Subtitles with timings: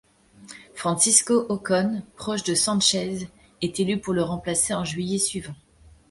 [0.73, 3.27] Francisco Ocón, proche de Sánchez,
[3.61, 5.53] est élu pour le remplacer en juillet suivant.